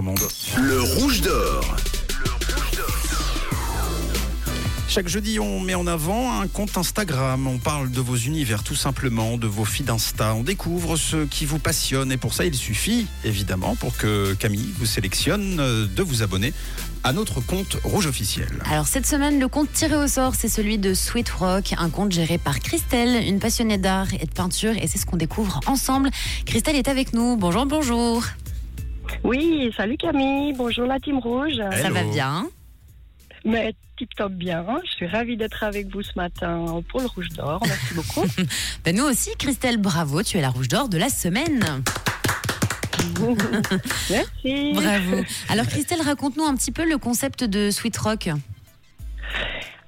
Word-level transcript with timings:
Monde. 0.00 0.20
Le 0.56 0.80
rouge 0.80 1.20
d'or. 1.20 1.76
Chaque 4.88 5.06
jeudi, 5.06 5.38
on 5.38 5.60
met 5.60 5.74
en 5.74 5.86
avant 5.86 6.40
un 6.40 6.46
compte 6.48 6.78
Instagram. 6.78 7.46
On 7.46 7.58
parle 7.58 7.90
de 7.90 8.00
vos 8.00 8.16
univers 8.16 8.62
tout 8.62 8.74
simplement, 8.74 9.36
de 9.36 9.46
vos 9.46 9.66
feeds 9.66 9.84
d'Insta. 9.84 10.34
On 10.34 10.44
découvre 10.44 10.96
ce 10.96 11.26
qui 11.26 11.44
vous 11.44 11.58
passionne. 11.58 12.10
Et 12.10 12.16
pour 12.16 12.32
ça, 12.32 12.46
il 12.46 12.54
suffit, 12.54 13.06
évidemment, 13.22 13.76
pour 13.76 13.94
que 13.98 14.32
Camille 14.32 14.72
vous 14.78 14.86
sélectionne 14.86 15.60
euh, 15.60 15.86
de 15.86 16.02
vous 16.02 16.22
abonner 16.22 16.54
à 17.04 17.12
notre 17.12 17.42
compte 17.42 17.76
rouge 17.84 18.06
officiel. 18.06 18.62
Alors 18.70 18.86
cette 18.86 19.06
semaine, 19.06 19.38
le 19.38 19.48
compte 19.48 19.70
tiré 19.74 19.96
au 19.96 20.08
sort, 20.08 20.34
c'est 20.34 20.48
celui 20.48 20.78
de 20.78 20.94
Sweet 20.94 21.28
Rock, 21.28 21.74
un 21.76 21.90
compte 21.90 22.12
géré 22.12 22.38
par 22.38 22.60
Christelle, 22.60 23.28
une 23.28 23.40
passionnée 23.40 23.76
d'art 23.76 24.14
et 24.14 24.24
de 24.24 24.32
peinture. 24.32 24.72
Et 24.74 24.86
c'est 24.86 24.96
ce 24.96 25.04
qu'on 25.04 25.18
découvre 25.18 25.60
ensemble. 25.66 26.10
Christelle 26.46 26.76
est 26.76 26.88
avec 26.88 27.12
nous. 27.12 27.36
Bonjour, 27.36 27.66
bonjour. 27.66 28.24
Oui, 29.24 29.72
salut 29.76 29.96
Camille, 29.96 30.52
bonjour 30.54 30.86
la 30.86 30.98
team 30.98 31.18
rouge. 31.18 31.54
Ça 31.80 31.90
va 31.90 32.02
bien 32.04 32.48
Mais 33.44 33.74
tip 33.96 34.14
top 34.16 34.32
bien, 34.32 34.64
je 34.84 34.90
suis 34.90 35.06
ravie 35.06 35.36
d'être 35.36 35.62
avec 35.62 35.88
vous 35.92 36.02
ce 36.02 36.12
matin 36.16 36.82
pour 36.88 37.00
le 37.00 37.06
rouge 37.06 37.28
d'or, 37.30 37.60
merci 37.64 37.94
beaucoup. 37.94 38.26
Ben, 38.84 38.96
Nous 38.96 39.04
aussi, 39.04 39.30
Christelle, 39.38 39.76
bravo, 39.76 40.22
tu 40.22 40.38
es 40.38 40.40
la 40.40 40.50
rouge 40.50 40.68
d'or 40.68 40.88
de 40.88 40.98
la 40.98 41.08
semaine. 41.08 41.82
merci. 44.10 44.72
Bravo. 44.74 45.22
Alors 45.48 45.66
Christelle, 45.66 46.02
raconte-nous 46.02 46.44
un 46.44 46.56
petit 46.56 46.72
peu 46.72 46.88
le 46.88 46.98
concept 46.98 47.44
de 47.44 47.70
Sweet 47.70 47.96
Rock. 47.98 48.28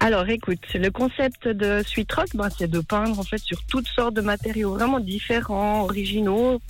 Alors 0.04 0.28
écoute, 0.28 0.60
le 0.74 0.90
concept 0.90 1.48
de 1.48 1.82
Sweet 1.82 2.12
Rock, 2.12 2.26
ben, 2.34 2.50
c'est 2.50 2.70
de 2.70 2.80
peindre 2.80 3.18
en 3.18 3.22
fait 3.22 3.38
sur 3.38 3.64
toutes 3.64 3.88
sortes 3.88 4.12
de 4.12 4.20
matériaux 4.20 4.74
vraiment 4.74 5.00
différents, 5.00 5.84
originaux. 5.84 6.60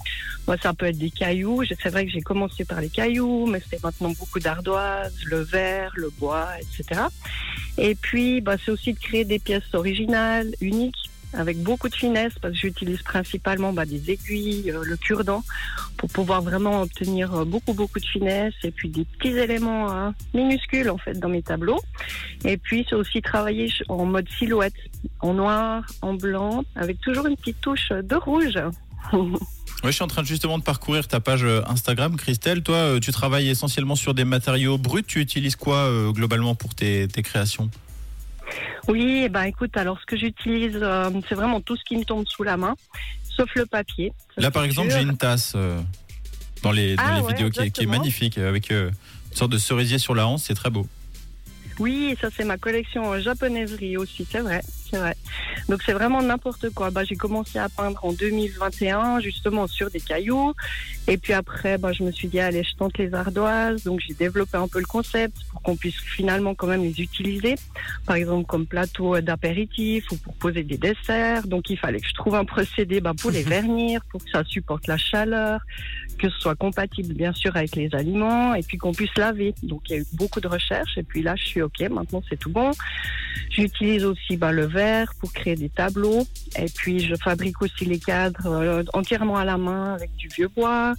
Moi, 0.47 0.57
ça 0.63 0.73
peut 0.73 0.87
être 0.87 0.99
des 0.99 1.11
cailloux. 1.11 1.65
C'est 1.65 1.89
vrai 1.89 2.07
que 2.07 2.13
j'ai 2.13 2.21
commencé 2.21 2.65
par 2.65 2.81
les 2.81 2.91
cailloux, 2.91 3.47
mais 3.47 3.61
c'est 3.69 3.83
maintenant 3.83 4.13
beaucoup 4.17 4.39
d'ardoise, 4.39 5.13
le 5.25 5.41
verre, 5.41 5.91
le 5.97 6.11
bois, 6.11 6.47
etc. 6.61 7.01
Et 7.77 7.97
puis, 7.97 8.41
ben, 8.41 8.57
c'est 8.65 8.71
aussi 8.71 8.93
de 8.93 9.01
créer 9.01 9.25
des 9.25 9.41
pièces 9.41 9.75
originales, 9.75 10.55
uniques, 10.61 11.11
avec 11.37 11.63
beaucoup 11.63 11.89
de 11.89 11.95
finesse, 11.95 12.33
parce 12.41 12.55
que 12.55 12.61
j'utilise 12.61 13.03
principalement 13.03 13.73
ben, 13.73 13.85
des 13.85 14.11
aiguilles, 14.11 14.71
euh, 14.71 14.83
le 14.85 14.97
cure-dent, 14.97 15.43
pour 15.97 16.11
pouvoir 16.11 16.43
vraiment 16.43 16.83
obtenir 16.83 17.35
euh, 17.35 17.45
beaucoup, 17.45 17.73
beaucoup 17.73 18.01
de 18.01 18.07
finesse, 18.07 18.55
et 18.63 18.71
puis 18.71 18.89
des 18.89 19.05
petits 19.05 19.37
éléments 19.37 19.91
hein, 19.91 20.15
minuscules 20.33 20.91
en 20.91 20.99
fait 20.99 21.19
dans 21.19 21.29
mes 21.29 21.43
tableaux. 21.43 21.81
Et 22.45 22.57
puis, 22.57 22.87
c'est 22.89 22.95
aussi 22.95 23.23
travailler 23.23 23.73
en 23.89 24.05
mode 24.05 24.29
silhouette, 24.39 24.75
en 25.21 25.35
noir, 25.35 25.85
en 26.03 26.15
blanc, 26.15 26.65
avec 26.77 27.01
toujours 27.01 27.27
une 27.27 27.37
petite 27.37 27.61
touche 27.61 27.91
de 27.91 28.15
rouge. 28.17 28.59
Ouais, 29.83 29.91
je 29.91 29.97
suis 29.97 30.05
en 30.05 30.09
train 30.09 30.25
justement 30.25 30.57
de 30.57 30.63
parcourir 30.63 31.07
ta 31.09 31.21
page 31.21 31.45
euh, 31.45 31.61
Instagram, 31.67 32.17
Christelle. 32.17 32.63
Toi, 32.63 32.99
tu 33.03 33.13
travailles 33.13 33.51
essentiellement 33.51 33.97
sur 33.97 34.15
des 34.15 34.25
matériaux 34.25 34.79
bruts. 34.79 35.03
Tu 35.07 35.21
utilises 35.21 35.57
quoi 35.57 35.91
globalement 36.13 36.55
pour 36.55 36.75
tes 36.75 37.07
créations? 37.07 37.69
Oui, 38.89 39.29
ben 39.29 39.45
écoute, 39.45 39.77
alors 39.77 39.99
ce 40.01 40.07
que 40.07 40.17
j'utilise, 40.17 40.79
euh, 40.81 41.11
c'est 41.29 41.35
vraiment 41.35 41.61
tout 41.61 41.77
ce 41.77 41.85
qui 41.85 41.97
me 41.97 42.05
tombe 42.05 42.27
sous 42.29 42.43
la 42.43 42.57
main, 42.57 42.75
sauf 43.37 43.49
le 43.55 43.67
papier. 43.67 44.13
Là, 44.37 44.51
par 44.51 44.65
exemple, 44.65 44.91
j'ai 44.91 45.01
une 45.03 45.17
tasse 45.17 45.55
euh, 45.57 45.81
dans 46.63 46.71
les, 46.73 46.97
dans 46.97 47.03
Ah 47.07 47.15
les 47.17 47.21
ouais, 47.23 47.29
vidéos 47.33 47.51
qui, 47.51 47.61
est- 47.61 47.71
qui 47.71 47.85
est 47.85 47.87
magnifique, 47.87 48.37
avec 48.39 48.71
euh, 48.71 48.91
une 49.31 49.37
sorte 49.37 49.53
de 49.53 49.59
cerisier 49.59 49.99
sur 49.99 50.15
la 50.15 50.27
hanse. 50.29 50.45
C'est 50.45 50.55
très 50.55 50.71
beau. 50.71 50.87
Oui, 51.81 52.15
ça 52.21 52.29
c'est 52.37 52.45
ma 52.45 52.57
collection 52.59 53.13
euh, 53.15 53.21
japonaiserie 53.21 53.97
aussi, 53.97 54.27
c'est 54.31 54.41
vrai, 54.41 54.61
c'est 54.95 55.01
vrai. 55.01 55.17
Donc 55.69 55.83
c'est 55.85 55.93
vraiment 55.93 56.23
n'importe 56.23 56.71
quoi. 56.71 56.91
Bah, 56.91 57.03
j'ai 57.03 57.17
commencé 57.17 57.59
à 57.59 57.69
peindre 57.69 57.99
en 58.05 58.13
2021, 58.13 59.19
justement 59.21 59.67
sur 59.67 59.91
des 59.91 60.01
cailloux. 60.01 60.55
Et 61.09 61.17
puis 61.17 61.33
après, 61.33 61.79
bah, 61.79 61.93
je 61.93 62.05
me 62.05 62.13
suis 62.13 62.29
dit, 62.29 62.39
allez, 62.39 62.63
je 62.63 62.77
tente 62.77 62.97
les 62.99 63.13
ardoises. 63.13 63.83
Donc 63.83 64.01
j'ai 64.07 64.15
développé 64.15 64.57
un 64.57 64.69
peu 64.69 64.79
le 64.79 64.87
concept 64.87 65.37
pour 65.51 65.63
qu'on 65.63 65.77
puisse 65.77 65.97
finalement 65.97 66.55
quand 66.55 66.69
même 66.69 66.83
les 66.83 67.01
utiliser. 67.01 67.57
Par 68.07 68.15
exemple, 68.15 68.47
comme 68.47 68.67
plateau 68.67 69.21
d'apéritif 69.21 70.11
ou 70.13 70.17
pour 70.17 70.35
poser 70.35 70.63
des 70.63 70.79
desserts. 70.79 71.47
Donc 71.49 71.71
il 71.71 71.79
fallait 71.79 72.01
que 72.01 72.09
je 72.09 72.15
trouve 72.15 72.37
un 72.37 72.45
procédé 72.45 73.01
bah, 73.01 73.13
pour 73.21 73.33
les 73.33 73.43
vernir, 73.55 74.01
pour 74.11 74.25
que 74.25 74.31
ça 74.31 74.45
supporte 74.45 74.87
la 74.87 74.97
chaleur, 74.97 75.61
que 76.19 76.31
ce 76.31 76.39
soit 76.39 76.55
compatible 76.55 77.15
bien 77.15 77.33
sûr 77.33 77.57
avec 77.57 77.75
les 77.75 77.93
aliments 77.95 78.55
et 78.55 78.63
puis 78.63 78.79
qu'on 78.79 78.93
puisse 78.93 79.15
laver. 79.17 79.55
Donc 79.65 79.91
il 79.91 79.93
y 79.93 79.97
a 79.97 80.03
eu 80.03 80.07
beaucoup 80.13 80.41
de 80.41 80.49
recherches 80.49 80.97
et 80.99 81.03
puis 81.03 81.23
là 81.23 81.35
je 81.35 81.45
suis 81.45 81.63
ok, 81.63 81.81
maintenant 81.91 82.23
c'est 82.29 82.39
tout 82.39 82.51
bon. 82.51 82.71
J'utilise 83.51 84.05
aussi 84.05 84.37
bah, 84.37 84.53
le 84.53 84.67
verre 84.67 85.15
pour 85.21 85.33
créer 85.33 85.57
des 85.57 85.69
tableaux 85.69 86.27
et 86.59 86.67
puis 86.67 87.01
je 87.01 87.15
fabrique 87.15 87.61
aussi 87.63 87.85
les 87.85 87.99
cadres 87.99 88.47
euh, 88.47 88.83
entièrement 88.93 89.37
à 89.37 89.45
la 89.45 89.59
main 89.59 89.95
avec 89.95 90.15
du 90.17 90.29
vieux 90.29 90.49
bois. 90.49 90.95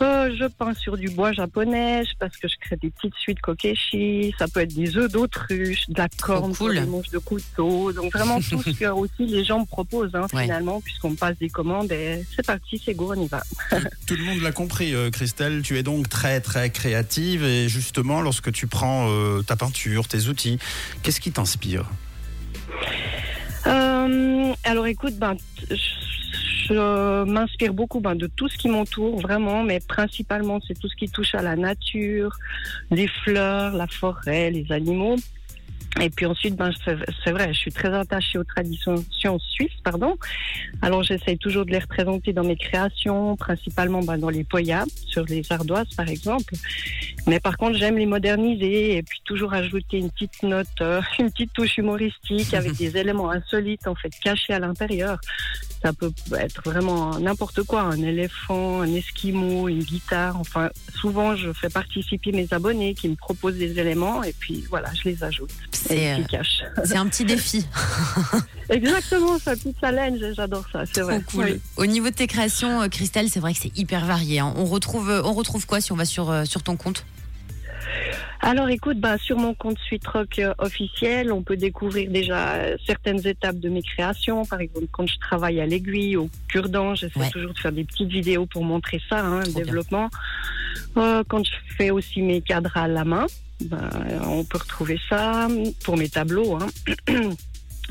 Euh, 0.00 0.30
je 0.38 0.44
peins 0.46 0.74
sur 0.74 0.96
du 0.96 1.08
bois 1.10 1.32
japonais 1.32 2.04
parce 2.20 2.36
que 2.36 2.46
je 2.46 2.54
crée 2.60 2.76
des 2.76 2.90
petites 2.90 3.14
suites 3.16 3.40
kokeshi. 3.40 4.32
Ça 4.38 4.46
peut 4.46 4.60
être 4.60 4.74
des 4.74 4.96
œufs 4.96 5.10
d'autruche, 5.10 5.88
de 5.88 5.98
la 5.98 6.08
corne, 6.08 6.54
cool. 6.54 6.74
des 6.78 6.86
manches 6.86 7.10
de 7.10 7.18
couteau. 7.18 7.92
Donc 7.92 8.12
vraiment 8.12 8.38
tout 8.40 8.62
ce 8.62 8.70
que 8.70 8.84
aussi 8.86 9.26
les 9.26 9.44
gens 9.44 9.60
me 9.60 9.64
proposent 9.66 10.14
hein, 10.14 10.26
Ouais. 10.32 10.42
finalement 10.44 10.80
puisqu'on 10.80 11.10
me 11.10 11.16
passe 11.16 11.36
des 11.38 11.48
commandes 11.48 11.90
et 11.90 12.24
c'est 12.36 12.46
parti, 12.46 12.80
c'est 12.84 12.94
go, 12.94 13.12
on 13.16 13.20
y 13.20 13.26
va. 13.26 13.42
Tout 14.06 14.14
le 14.14 14.22
monde 14.24 14.40
l'a 14.40 14.52
compris, 14.52 14.94
euh, 14.94 15.10
Christelle. 15.10 15.62
Tu 15.62 15.76
es 15.78 15.82
donc 15.82 16.08
très 16.08 16.40
très 16.40 16.70
créative 16.70 17.42
et 17.44 17.68
justement, 17.68 18.20
lorsque 18.20 18.52
tu 18.52 18.66
prends 18.68 19.08
euh, 19.10 19.42
ta 19.42 19.56
peinture, 19.56 20.06
tes 20.06 20.26
outils, 20.28 20.58
qu'est-ce 21.02 21.20
qui 21.20 21.32
t'inspire? 21.32 21.86
Euh, 23.66 24.54
alors 24.64 24.86
écoute, 24.86 25.16
ben, 25.18 25.36
je, 25.70 25.74
je 26.68 27.24
m'inspire 27.24 27.74
beaucoup 27.74 28.00
ben, 28.00 28.14
de 28.14 28.26
tout 28.26 28.48
ce 28.48 28.56
qui 28.56 28.68
m'entoure, 28.68 29.20
vraiment, 29.20 29.62
mais 29.62 29.80
principalement 29.80 30.60
c'est 30.66 30.78
tout 30.78 30.88
ce 30.88 30.96
qui 30.96 31.08
touche 31.08 31.34
à 31.34 31.42
la 31.42 31.56
nature, 31.56 32.36
les 32.90 33.08
fleurs, 33.08 33.74
la 33.74 33.86
forêt, 33.86 34.50
les 34.50 34.70
animaux. 34.72 35.16
Et 36.00 36.10
puis 36.10 36.26
ensuite, 36.26 36.54
ben, 36.54 36.70
c'est 36.84 37.32
vrai, 37.32 37.52
je 37.52 37.58
suis 37.58 37.72
très 37.72 37.92
attachée 37.92 38.38
aux 38.38 38.44
traditions 38.44 39.04
suisses, 39.38 39.80
pardon. 39.82 40.16
Alors 40.82 41.02
j'essaye 41.02 41.38
toujours 41.38 41.64
de 41.64 41.70
les 41.70 41.78
représenter 41.78 42.32
dans 42.32 42.44
mes 42.44 42.56
créations, 42.56 43.36
principalement 43.36 44.02
ben, 44.02 44.18
dans 44.18 44.28
les 44.28 44.44
poyas, 44.44 44.84
sur 45.06 45.24
les 45.24 45.42
ardoises 45.50 45.92
par 45.96 46.08
exemple. 46.08 46.54
Mais 47.26 47.40
par 47.40 47.56
contre, 47.56 47.76
j'aime 47.78 47.98
les 47.98 48.06
moderniser 48.06 48.96
et 48.96 49.02
puis 49.02 49.20
toujours 49.24 49.54
ajouter 49.54 49.98
une 49.98 50.10
petite 50.10 50.42
note, 50.42 50.66
euh, 50.82 51.00
une 51.18 51.30
petite 51.30 51.52
touche 51.52 51.78
humoristique 51.78 52.54
avec 52.54 52.72
des 52.76 52.96
éléments 52.96 53.30
insolites 53.30 53.86
en 53.88 53.94
fait 53.94 54.12
cachés 54.22 54.52
à 54.52 54.60
l'intérieur. 54.60 55.18
Ça 55.82 55.92
peut 55.92 56.12
être 56.36 56.60
vraiment 56.64 57.18
n'importe 57.20 57.62
quoi, 57.62 57.82
un 57.82 58.02
éléphant, 58.02 58.80
un 58.82 58.92
esquimau, 58.94 59.68
une 59.68 59.82
guitare. 59.82 60.36
Enfin, 60.38 60.70
souvent, 61.00 61.36
je 61.36 61.52
fais 61.52 61.68
participer 61.68 62.32
mes 62.32 62.48
abonnés 62.50 62.94
qui 62.94 63.08
me 63.08 63.14
proposent 63.14 63.56
des 63.56 63.78
éléments 63.78 64.22
et 64.24 64.32
puis 64.32 64.64
voilà, 64.68 64.90
je 64.94 65.08
les 65.08 65.22
ajoute. 65.22 65.50
C'est 65.70 66.14
euh, 66.14 66.18
c'est 66.84 66.96
un 66.96 67.06
petit 67.06 67.24
défi. 67.24 67.64
Exactement, 68.70 69.38
ça, 69.38 69.56
toute 69.56 69.76
challenge, 69.80 70.18
j'adore 70.36 70.64
ça, 70.72 70.84
c'est 70.92 71.00
vrai. 71.02 71.22
Cool. 71.30 71.44
Oui. 71.44 71.60
Au 71.76 71.86
niveau 71.86 72.10
de 72.10 72.14
tes 72.14 72.26
créations, 72.26 72.82
euh, 72.82 72.88
Christelle, 72.88 73.28
c'est 73.30 73.40
vrai 73.40 73.54
que 73.54 73.60
c'est 73.60 73.76
hyper 73.78 74.04
varié. 74.04 74.40
hein. 74.40 74.52
On 74.56 74.64
retrouve, 74.66 75.08
euh, 75.10 75.22
on 75.24 75.32
retrouve 75.32 75.64
quoi 75.66 75.80
si 75.80 75.92
on 75.92 75.96
va 75.96 76.04
sur, 76.04 76.46
sur 76.46 76.62
ton 76.62 76.76
compte? 76.76 77.04
Alors 78.40 78.68
écoute, 78.68 78.98
bah, 79.00 79.18
sur 79.18 79.36
mon 79.36 79.52
compte 79.52 79.78
Suite 79.80 80.06
Rock 80.06 80.38
euh, 80.38 80.54
officiel, 80.58 81.32
on 81.32 81.42
peut 81.42 81.56
découvrir 81.56 82.08
déjà 82.10 82.54
euh, 82.54 82.76
certaines 82.86 83.26
étapes 83.26 83.58
de 83.58 83.68
mes 83.68 83.82
créations. 83.82 84.44
Par 84.44 84.60
exemple, 84.60 84.86
quand 84.92 85.06
je 85.08 85.18
travaille 85.18 85.60
à 85.60 85.66
l'aiguille, 85.66 86.16
au 86.16 86.30
cure-dent, 86.48 86.94
j'essaie 86.94 87.18
Ouais. 87.18 87.30
toujours 87.30 87.52
de 87.52 87.58
faire 87.58 87.72
des 87.72 87.84
petites 87.84 88.08
vidéos 88.08 88.46
pour 88.46 88.64
montrer 88.64 89.00
ça, 89.08 89.24
hein, 89.24 89.40
le 89.44 89.52
développement. 89.52 90.08
Euh, 90.96 91.24
quand 91.26 91.44
je 91.44 91.50
fais 91.76 91.90
aussi 91.90 92.22
mes 92.22 92.40
cadres 92.40 92.76
à 92.76 92.86
la 92.86 93.04
main, 93.04 93.26
ben, 93.60 93.90
on 94.24 94.44
peut 94.44 94.58
retrouver 94.58 95.00
ça 95.08 95.48
pour 95.84 95.96
mes 95.96 96.08
tableaux. 96.08 96.56
Hein. 96.56 96.68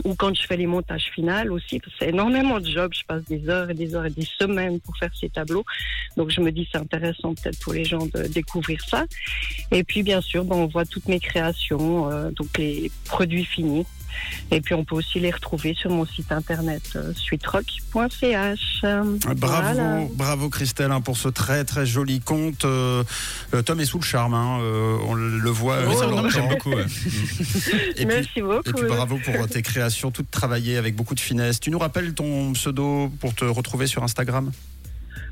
Ou 0.03 0.15
quand 0.15 0.33
je 0.35 0.45
fais 0.45 0.57
les 0.57 0.67
montages 0.67 1.11
finaux 1.13 1.55
aussi, 1.55 1.81
c'est 1.99 2.09
énormément 2.09 2.59
de 2.59 2.67
job, 2.67 2.91
je 2.93 3.03
passe 3.05 3.23
des 3.25 3.49
heures 3.49 3.69
et 3.69 3.73
des 3.73 3.95
heures 3.95 4.05
et 4.05 4.09
des 4.09 4.27
semaines 4.39 4.79
pour 4.79 4.95
faire 4.97 5.11
ces 5.19 5.29
tableaux. 5.29 5.65
Donc 6.15 6.29
je 6.29 6.41
me 6.41 6.51
dis 6.51 6.67
c'est 6.71 6.77
intéressant 6.77 7.33
peut-être 7.33 7.59
pour 7.59 7.73
les 7.73 7.83
gens 7.83 8.05
de 8.05 8.27
découvrir 8.27 8.81
ça. 8.81 9.05
Et 9.71 9.83
puis 9.83 10.03
bien 10.03 10.21
sûr, 10.21 10.45
ben, 10.45 10.55
on 10.55 10.67
voit 10.67 10.85
toutes 10.85 11.07
mes 11.07 11.19
créations, 11.19 12.11
euh, 12.11 12.31
donc 12.31 12.57
les 12.57 12.91
produits 13.05 13.45
finis. 13.45 13.85
Et 14.51 14.61
puis 14.61 14.73
on 14.73 14.83
peut 14.85 14.95
aussi 14.95 15.19
les 15.19 15.31
retrouver 15.31 15.73
sur 15.73 15.89
mon 15.91 16.05
site 16.05 16.31
internet 16.31 16.83
euh, 16.95 17.13
suitrock.ch. 17.13 18.81
Bravo, 18.81 19.35
Voilà. 19.37 19.99
bravo 20.13 20.49
Christelle 20.49 20.91
hein, 20.91 21.01
pour 21.01 21.17
ce 21.17 21.29
très 21.29 21.63
très 21.65 21.85
joli 21.85 22.19
compte. 22.19 22.65
Euh, 22.65 23.03
euh, 23.53 23.61
Tom 23.61 23.79
est 23.79 23.85
sous 23.85 23.99
le 23.99 24.03
charme, 24.03 24.33
hein, 24.33 24.59
euh, 24.61 24.97
on 25.07 25.13
le 25.13 25.49
voit. 25.49 25.75
Euh, 25.75 25.87
on 25.87 26.21
non, 26.23 26.29
j'aime 26.29 26.49
beaucoup. 26.49 26.71
ouais. 26.71 26.85
Et 27.97 28.05
puis, 28.05 28.05
Merci 28.05 28.41
beaucoup. 28.41 28.69
et 28.69 28.73
puis 28.73 28.87
bravo 28.87 29.17
pour 29.23 29.47
tes 29.47 29.61
créations, 29.61 30.11
toutes 30.11 30.31
travaillées 30.31 30.77
avec 30.77 30.95
beaucoup 30.95 31.15
de 31.15 31.19
finesse. 31.19 31.59
Tu 31.59 31.71
nous 31.71 31.79
rappelles 31.79 32.13
ton 32.13 32.53
pseudo 32.53 33.09
pour 33.19 33.33
te 33.33 33.45
retrouver 33.45 33.87
sur 33.87 34.03
Instagram? 34.03 34.51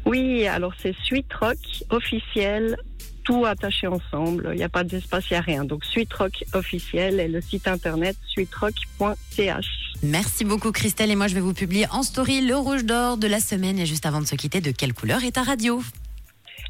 Oui, 0.06 0.46
alors 0.48 0.74
c'est 0.82 0.96
Suite 1.04 1.34
Rock 1.34 1.58
officiel, 1.90 2.78
tout 3.26 3.46
attaché 3.46 3.88
ensemble. 3.88 4.50
Il 4.54 4.58
n'y 4.58 4.64
a 4.64 4.70
pas 4.70 4.86
d'espace, 4.86 5.26
il 5.30 5.34
n'y 5.34 5.38
a 5.38 5.42
rien. 5.42 5.66
Donc 5.66 5.84
Suite 5.84 6.14
Rock 6.14 6.46
officiel 6.54 7.20
et 7.20 7.28
le 7.28 7.42
site 7.42 7.68
internet 7.68 8.16
suiterock.ch. 8.28 9.66
Merci 10.04 10.46
beaucoup 10.46 10.72
Christelle 10.72 11.12
et 11.12 11.16
moi 11.16 11.28
je 11.28 11.36
vais 11.36 11.42
vous 11.42 11.54
publier 11.54 11.88
en 11.92 12.04
story 12.04 12.42
le 12.42 12.56
rouge 12.56 12.86
d'or 12.86 13.18
de 13.18 13.28
la 13.28 13.40
semaine 13.40 13.80
et 13.80 13.86
juste 13.86 14.06
avant 14.06 14.22
de 14.22 14.28
se 14.28 14.36
quitter 14.36 14.62
de 14.62 14.72
quelle 14.72 14.94
couleur 14.94 15.24
est 15.24 15.32
ta 15.32 15.44
radio? 15.44 15.82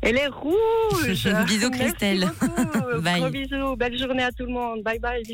Elle 0.01 0.17
est 0.17 0.27
rouge. 0.27 0.53
Bisous, 1.45 1.69
Merci 1.69 1.71
Christelle. 1.71 2.31
Bye. 2.99 3.19
Gros 3.19 3.29
bisous. 3.29 3.75
Belle 3.75 3.97
journée 3.97 4.23
à 4.23 4.31
tout 4.31 4.45
le 4.45 4.51
monde. 4.51 4.83
Bye 4.83 4.99
bye. 4.99 5.21
Bisous. 5.23 5.33